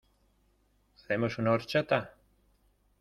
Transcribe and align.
¿Hacemos 0.95 1.37
una 1.37 1.51
horchata? 1.51 2.15